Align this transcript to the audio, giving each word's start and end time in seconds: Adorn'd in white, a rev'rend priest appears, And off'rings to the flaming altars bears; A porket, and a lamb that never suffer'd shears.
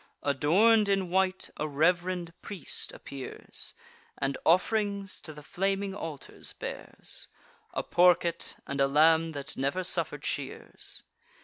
Adorn'd 0.23 0.89
in 0.89 1.11
white, 1.11 1.51
a 1.57 1.67
rev'rend 1.67 2.33
priest 2.41 2.91
appears, 2.91 3.75
And 4.17 4.35
off'rings 4.47 5.21
to 5.21 5.31
the 5.31 5.43
flaming 5.43 5.93
altars 5.93 6.53
bears; 6.53 7.27
A 7.75 7.83
porket, 7.83 8.55
and 8.65 8.81
a 8.81 8.87
lamb 8.87 9.33
that 9.33 9.55
never 9.57 9.83
suffer'd 9.83 10.25
shears. 10.25 11.03